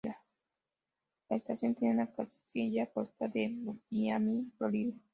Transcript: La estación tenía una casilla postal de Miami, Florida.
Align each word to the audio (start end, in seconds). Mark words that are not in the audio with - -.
La 1.29 1.35
estación 1.37 1.75
tenía 1.75 1.93
una 1.93 2.11
casilla 2.11 2.91
postal 2.91 3.31
de 3.33 3.55
Miami, 3.91 4.51
Florida. 4.57 4.95